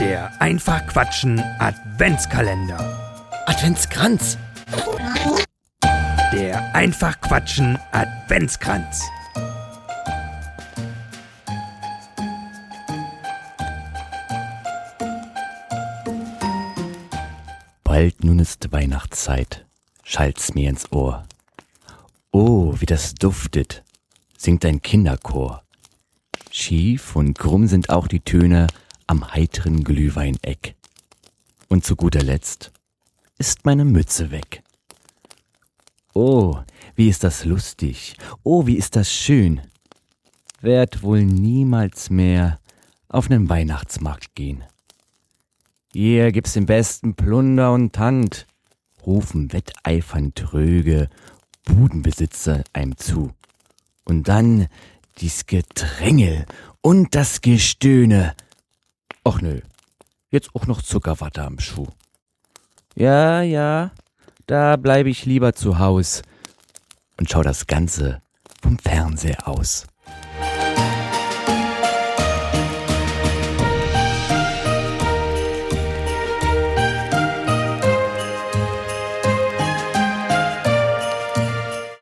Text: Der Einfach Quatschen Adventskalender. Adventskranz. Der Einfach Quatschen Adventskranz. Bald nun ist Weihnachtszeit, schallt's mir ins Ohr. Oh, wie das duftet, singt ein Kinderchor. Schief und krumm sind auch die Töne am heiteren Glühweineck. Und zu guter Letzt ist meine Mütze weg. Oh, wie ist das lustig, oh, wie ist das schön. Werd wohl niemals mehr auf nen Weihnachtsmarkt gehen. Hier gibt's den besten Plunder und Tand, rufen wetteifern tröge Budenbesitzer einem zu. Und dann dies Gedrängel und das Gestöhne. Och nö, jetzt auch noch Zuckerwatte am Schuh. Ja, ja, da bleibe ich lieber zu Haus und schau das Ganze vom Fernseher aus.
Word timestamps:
Der 0.00 0.40
Einfach 0.40 0.86
Quatschen 0.86 1.38
Adventskalender. 1.58 3.20
Adventskranz. 3.44 4.38
Der 6.32 6.74
Einfach 6.74 7.20
Quatschen 7.20 7.78
Adventskranz. 7.92 9.02
Bald 17.84 18.24
nun 18.24 18.38
ist 18.38 18.72
Weihnachtszeit, 18.72 19.66
schallt's 20.02 20.54
mir 20.54 20.70
ins 20.70 20.90
Ohr. 20.92 21.26
Oh, 22.32 22.74
wie 22.78 22.86
das 22.86 23.12
duftet, 23.12 23.84
singt 24.38 24.64
ein 24.64 24.80
Kinderchor. 24.80 25.62
Schief 26.50 27.14
und 27.16 27.38
krumm 27.38 27.66
sind 27.66 27.90
auch 27.90 28.08
die 28.08 28.20
Töne 28.20 28.66
am 29.10 29.28
heiteren 29.34 29.82
Glühweineck. 29.82 30.76
Und 31.68 31.84
zu 31.84 31.96
guter 31.96 32.22
Letzt 32.22 32.70
ist 33.38 33.64
meine 33.66 33.84
Mütze 33.84 34.30
weg. 34.30 34.62
Oh, 36.14 36.60
wie 36.94 37.08
ist 37.08 37.24
das 37.24 37.44
lustig, 37.44 38.16
oh, 38.44 38.68
wie 38.68 38.76
ist 38.76 38.94
das 38.94 39.12
schön. 39.12 39.62
Werd 40.60 41.02
wohl 41.02 41.24
niemals 41.24 42.08
mehr 42.08 42.60
auf 43.08 43.28
nen 43.28 43.48
Weihnachtsmarkt 43.48 44.36
gehen. 44.36 44.62
Hier 45.92 46.30
gibt's 46.30 46.52
den 46.52 46.66
besten 46.66 47.16
Plunder 47.16 47.72
und 47.72 47.92
Tand, 47.92 48.46
rufen 49.04 49.52
wetteifern 49.52 50.34
tröge 50.34 51.08
Budenbesitzer 51.64 52.62
einem 52.72 52.96
zu. 52.96 53.32
Und 54.04 54.28
dann 54.28 54.68
dies 55.18 55.46
Gedrängel 55.46 56.46
und 56.80 57.16
das 57.16 57.40
Gestöhne. 57.40 58.36
Och 59.30 59.42
nö, 59.42 59.60
jetzt 60.32 60.56
auch 60.56 60.66
noch 60.66 60.82
Zuckerwatte 60.82 61.44
am 61.44 61.60
Schuh. 61.60 61.86
Ja, 62.96 63.42
ja, 63.42 63.92
da 64.46 64.74
bleibe 64.74 65.08
ich 65.08 65.24
lieber 65.24 65.54
zu 65.54 65.78
Haus 65.78 66.22
und 67.16 67.30
schau 67.30 67.44
das 67.44 67.68
Ganze 67.68 68.22
vom 68.60 68.76
Fernseher 68.76 69.46
aus. 69.46 69.86